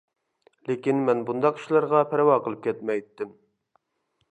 [0.69, 3.37] لېكىن مەن بۇنداق ئىشلارغا پەرۋا قىلىپ كەتمەيتتىم.